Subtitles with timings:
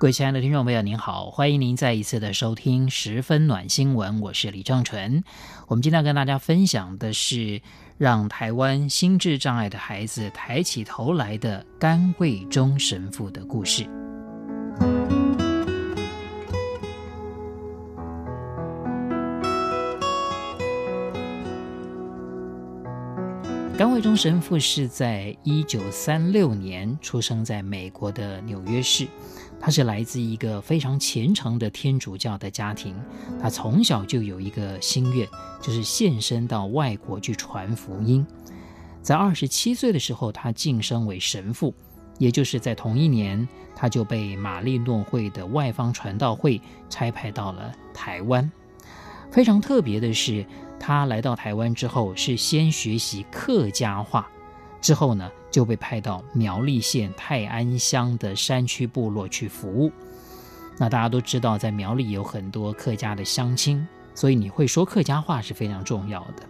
[0.00, 5.24] 各位亲爱的听众朋友，您好，欢迎您再一次的收听《十分暖新闻》，我是李正淳。
[5.66, 7.60] 我们今天要跟大家分享的是
[7.96, 13.88] 让台湾心智障碍的孩子抬起头来的甘桂忠神父的故事。
[23.76, 29.08] 甘惠中神父是在一九三六年出生在美国的纽约市。
[29.60, 32.94] 他是来自一个非常虔诚的天主教的家庭，
[33.40, 35.28] 他从小就有一个心愿，
[35.60, 38.24] 就是献身到外国去传福音。
[39.02, 41.74] 在二十七岁的时候，他晋升为神父，
[42.18, 48.50] 也就是在同一年，他就被玛丽诺会的外方传道会差派到了台湾。
[49.30, 50.44] 非常特别的是，
[50.78, 54.28] 他来到台湾之后，是先学习客家话。
[54.80, 59.90] 之后呢，就被派到苗栗县泰安乡的山区部落去服务。
[60.78, 66.42] 那大家都知道，在苗栗有很多客家的乡亲，所以你会说客家话是非常重要的。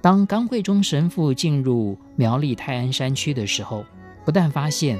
[0.00, 3.84] 当甘惠中神父进入苗栗泰安山区的时候，
[4.24, 4.96] 不但发现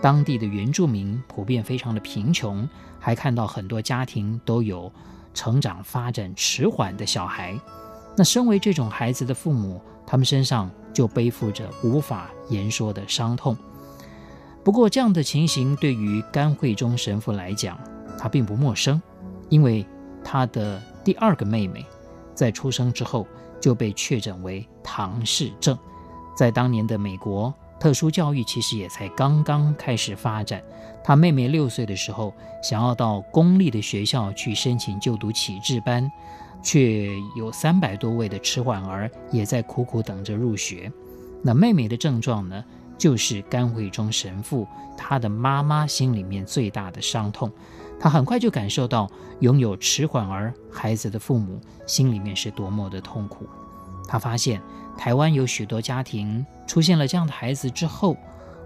[0.00, 2.66] 当地的原住民普遍非常的贫穷，
[2.98, 4.90] 还看到很多家庭都有
[5.34, 7.58] 成长发展迟缓的小孩。
[8.16, 13.56] 那身为这种孩子的父母，他们身上就背负着无法言说的伤痛。
[14.64, 17.78] 不过，这样的情形对于甘惠中神父来讲，
[18.18, 19.00] 他并不陌生，
[19.48, 19.86] 因为
[20.24, 21.86] 他的第二个妹妹
[22.34, 23.26] 在出生之后
[23.60, 25.78] 就被确诊为唐氏症。
[26.36, 30.62] 在当年的美国，特殊教育其实也才刚刚开始发展。
[31.02, 36.10] 他妹妹六岁的时候，想要到公立的学校去申请就读启智班。
[36.62, 40.90] 却有三百多位的迟缓儿也在苦苦等着入学。
[41.42, 42.64] 那妹妹的症状呢，
[42.96, 47.50] 就是甘惠中神父他的妈妈心里面最大的伤痛。
[48.00, 49.10] 他很快就感受到
[49.40, 53.46] 拥有迟缓儿孩子的父母心里面是多么的痛苦。
[54.06, 54.60] 他发现
[54.96, 58.16] 台湾有许多家庭出现了这样的孩子之后，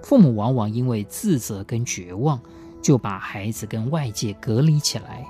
[0.02, 2.38] 父母往往因为自责跟绝望，
[2.82, 5.26] 就把孩子跟外界隔离起来。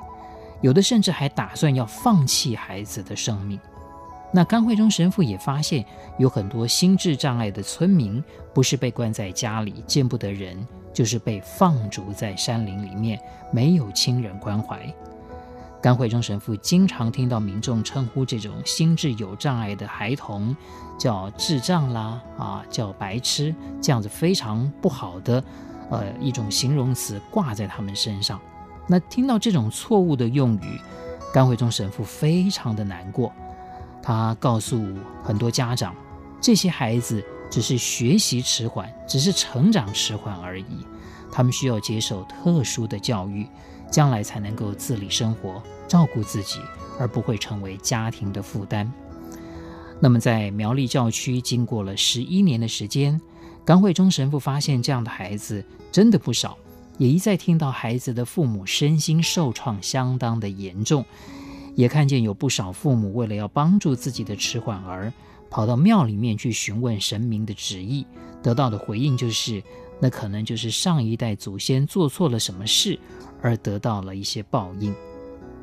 [0.63, 3.61] 有的甚至还打算要放弃孩子的生命。
[4.35, 5.85] 那甘惠中神父也发现，
[6.19, 8.25] 有很多心智障碍的村民，
[8.55, 13.21] 不是被关在家里见不得人，就是被放逐在山林里面，
[13.53, 14.91] 没有亲人关怀。
[15.83, 20.57] 甘惠中神父经常听到民众称呼这种心智有障碍的孩童
[20.97, 25.45] 叫智障啦，啊，叫白痴，这样子非常不好的，
[25.91, 28.41] 呃，一种形容词挂在他们身上。
[28.93, 30.79] 那听到这种错误的用语，
[31.33, 33.33] 甘惠中神父非常的难过。
[34.03, 34.85] 他告诉
[35.25, 35.95] 很多家长，
[36.43, 40.87] 这些孩子只是学习迟缓，只是成长迟缓而已。
[41.33, 43.47] 他们需要接受特殊的教育，
[43.91, 46.61] 将来才能够自理生活，照顾自己，
[46.99, 48.93] 而不会成为家庭的负担。
[50.01, 53.19] 那么，在苗栗教区经过了十一年的时间，
[53.65, 56.59] 甘惠中神父发现这样的孩子真的不少。
[57.03, 61.05] 也一再听到孩子的父母身心受创相当的严重，
[61.75, 65.13] 也看见有不少父母为了要帮助自己的迟缓儿，
[65.51, 68.07] 跑到庙里面去询问神明的旨意，
[68.41, 69.61] 得到的回应就是，
[69.99, 72.97] 那可能就是上一代祖先做错了什么事，
[73.43, 74.95] 而得到了一些报应。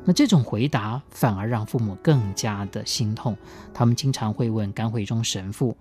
[0.04, 3.34] 那这种回答反而让父母更加的心痛，
[3.72, 5.74] 他们经常会问甘惠中神父，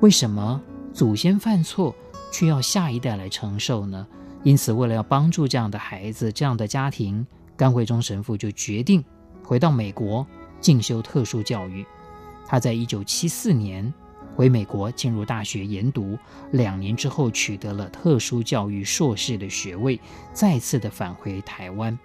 [0.00, 0.60] 为什么
[0.92, 1.94] 祖先犯错，
[2.32, 4.04] 却要下一代来承受呢？
[4.46, 7.26] 因此，为了要帮助这样的孩子、这样的家庭，
[7.56, 9.04] 甘惠中神父就决定
[9.42, 10.24] 回到美国
[10.60, 11.84] 进修特殊教育。
[12.46, 13.92] 他在一九七四年
[14.36, 16.16] 回美国进入大学研读，
[16.52, 20.00] 两年之后取得了特殊教育硕士的学位，
[20.32, 21.98] 再次的返回台湾，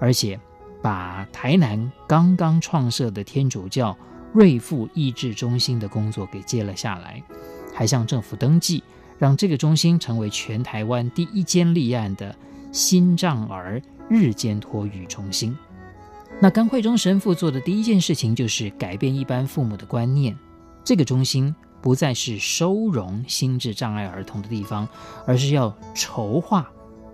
[0.00, 0.36] 而且
[0.82, 3.96] 把台南刚刚创设的天主教
[4.32, 7.22] 瑞复益智中心的工作给接了下来，
[7.72, 8.82] 还向政府登记。
[9.24, 12.36] 让这个中心成为全台湾第一间立案的
[12.72, 15.56] 心障儿日间托育中心。
[16.42, 20.36] 那甘惠中神父做的第一件事情就是改变一般父母的观念，
[20.84, 24.86] 这个中心不再是收容心智障碍儿童的地方，
[25.26, 26.70] 而是要筹划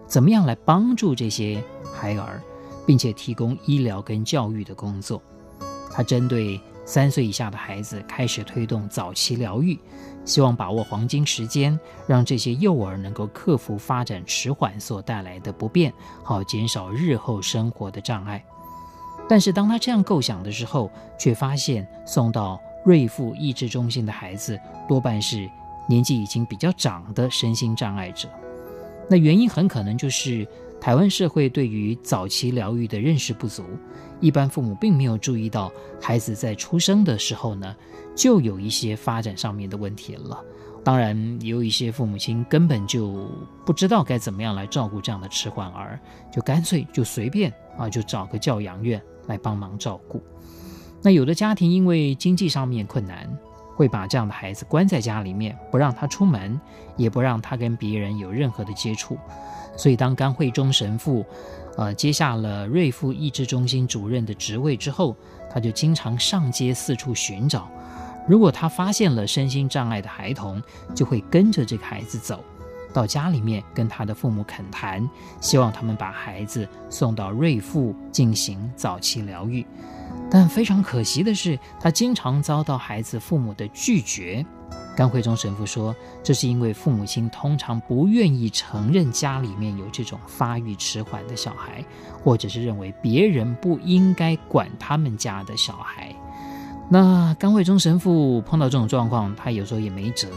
[0.08, 1.62] 怎么样来帮助这些
[1.94, 2.42] 孩儿，
[2.84, 5.22] 并且提供医疗跟教育的工作。
[5.92, 6.60] 他针对
[6.90, 9.78] 三岁以下的孩子开始推动早期疗愈，
[10.24, 15.92] 希望把握黄金时间，让这些幼儿能够克服发展迟缓所带来的不便，
[16.24, 18.44] 好减少日后生活的障碍。
[19.28, 24.58] 但是当他这样构想的时候，却发现送到瑞复益智中心的孩子
[24.88, 25.48] 多半是
[25.88, 28.28] 年纪已经比较长的身心障碍者。
[29.08, 30.44] 那原因很可能就是
[30.80, 33.62] 台湾社会对于早期疗愈的认识不足，
[34.18, 37.76] 一般父母并没有注意到孩子在出生的时候呢，
[38.16, 40.42] 就有一些发展上面的问题了。
[40.82, 43.28] 当然，也有一些父母亲根本就
[43.66, 46.00] 不知道该怎么样来照顾这样的迟缓儿，
[46.32, 50.22] 就干脆就随便啊，就找个教养院来帮忙照顾。
[51.02, 53.28] 那有的家庭因为经济上面困难，
[53.80, 56.60] 会把这样的孩子关在家里面，不让他出门，
[56.98, 59.16] 也不让他跟别人有任何的接触。
[59.74, 61.24] 所以，当甘惠中神父，
[61.78, 65.16] 呃，接下了瑞复益智中心主任的职位之后，
[65.50, 67.70] 他就经常上街四处寻找。
[68.28, 70.62] 如果他发现了身心障碍的孩童，
[70.94, 72.44] 就会跟着这个孩子走，
[72.92, 75.08] 到家里面跟他的父母恳谈，
[75.40, 79.64] 希望他们把孩子送到瑞复进行早期疗愈。
[80.30, 84.44] 但非常可惜的是，他经常遭到孩子父母的拒绝。
[84.96, 91.84] 甘惠中神父说，这是因为父母亲通常不愿意承认家里面有这种发育迟缓的小孩，
[92.22, 96.14] 或者是认为别人不应该管他们家的小孩。
[96.88, 100.28] 那甘惠中神父碰到这种状况，他有时候也没辙，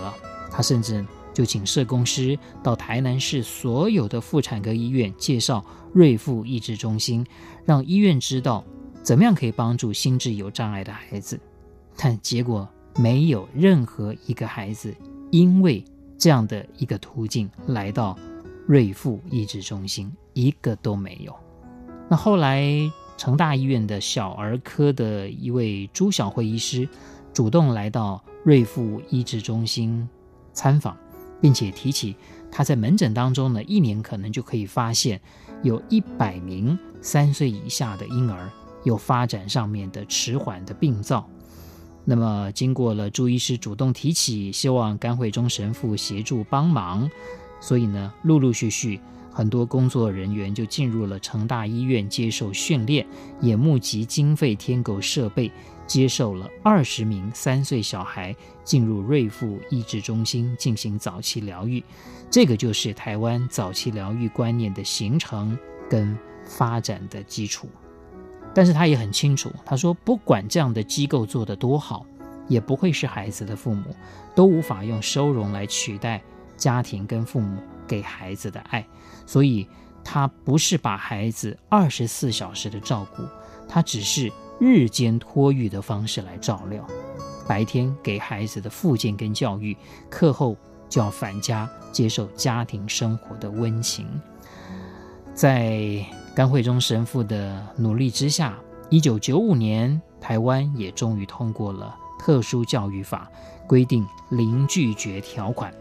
[0.49, 5.63] 他甚至就请社工师到台南市所有的妇产科医院介绍
[5.93, 7.25] 瑞复益智中心，
[7.65, 8.63] 让医院知道。
[9.03, 11.37] 怎么样可以帮助心智有障碍的孩子？
[11.97, 14.95] 但结果没有任何一个孩子
[15.29, 15.83] 因为
[16.17, 18.17] 这样的一个途径来到
[18.65, 21.35] 瑞复医治中心，一个都没有。
[22.09, 22.65] 那后来
[23.17, 26.87] 成大医院的小儿科的一位朱晓慧医师
[27.33, 30.07] 主动来到瑞复医治中心
[30.53, 30.95] 参访，
[31.41, 32.15] 并且提起
[32.49, 35.19] 他在门诊当中呢，一年可能就可以发现
[35.61, 38.49] 有一百名三岁以下的婴儿。
[38.83, 41.27] 有发展上面的迟缓的病灶，
[42.05, 47.09] 那么经过了朱医师主动提起，希望甘惠中神父协助帮忙，
[47.61, 48.99] 所以呢，陆陆续续
[49.31, 53.07] 很多工作人员就进入了成大医院接受训练，
[53.41, 55.49] 也募集经费添购设备，
[55.87, 61.83] 接受了二十名三岁小孩进入瑞复医治中心进行早期疗愈，
[62.29, 65.57] 这个就是台湾早期疗愈观念的形成
[65.89, 67.67] 跟发展的基础。
[68.53, 72.05] 但是他也很清楚，他说，不管这样的机构做得多好，
[72.47, 73.83] 也不会是孩子的父母
[74.35, 76.21] 都无法用收容来取代
[76.55, 77.57] 家庭跟父母
[77.87, 78.85] 给孩子的爱，
[79.25, 79.67] 所以
[80.03, 83.23] 他不是把孩子二十四小时的照顾，
[83.67, 86.85] 他只是日间托育的方式来照料，
[87.47, 89.75] 白天给孩子的复健跟教育，
[90.11, 90.55] 课后
[90.87, 94.07] 就要返家接受家庭生活的温情，
[95.33, 96.05] 在。
[96.35, 98.57] 甘惠中神父的努力之下，
[98.89, 103.29] 一九九五年，台湾也终于通过了特殊教育法，
[103.67, 105.71] 规定零拒绝条款，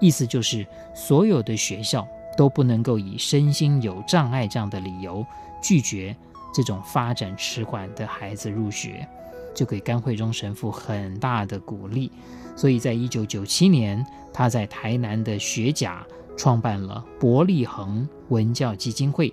[0.00, 2.06] 意思就是所有的学校
[2.36, 5.24] 都不能够以身心有障碍这样的理由
[5.62, 6.14] 拒绝
[6.52, 9.08] 这种发展迟缓的孩子入学，
[9.54, 12.12] 就给甘惠中神父很大的鼓励。
[12.54, 19.32] 所以在一九九七年，他在台南的学甲创办了伯利恒文教基金会。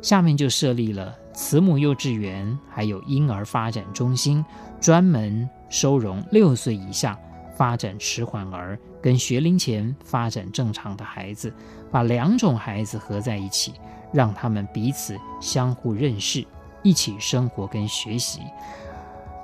[0.00, 4.44] 下面就设立了慈母幼稚园，还有婴儿发展中心，
[4.80, 7.18] 专门收容六岁以下
[7.56, 11.52] 发展迟缓儿跟学龄前发展正常的孩子，
[11.90, 13.72] 把两种孩子合在一起，
[14.12, 16.46] 让他们彼此相互认识，
[16.82, 18.40] 一起生活跟学习。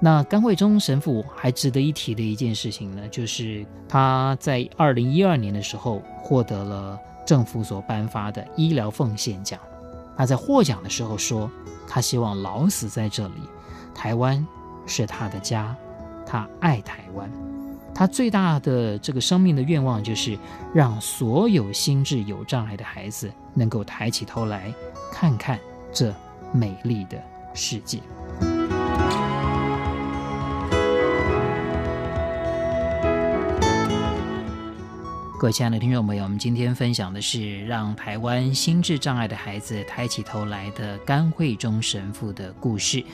[0.00, 9.58] 那甘惠中神父还值得一提的一件事情呢，就是他在二零一二年的时候获得了政府所颁发的医疗奉献奖。
[10.16, 11.50] 他在获奖的时候说
[11.88, 13.42] ：“他希望老死在这里，
[13.94, 14.47] 台湾
[14.87, 15.75] 是他的家，
[16.26, 17.30] 他爱台湾。
[17.94, 20.37] 他最大的这个生命的愿望就是
[20.75, 24.75] 让所有心智有障碍的孩子能够抬起头来
[25.12, 25.59] 看看
[25.92, 26.12] 这
[26.52, 27.23] 美丽的
[27.54, 28.00] 世界。”
[35.37, 43.05] 各位亲爱的听众朋友，我们今天分享的是让台湾心智障碍的孩子抬起头来的甘惠中神父的故事。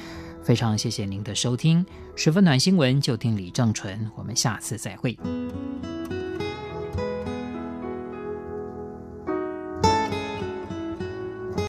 [0.42, 1.84] 非常谢谢您的收听，
[2.14, 5.18] 十分暖新闻就听李正淳，我们下次再会。